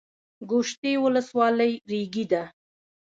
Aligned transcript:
د 0.39 0.41
ګوشتې 0.49 0.91
ولسوالۍ 1.03 1.71
ریګي 1.89 2.25
ده 2.31 2.43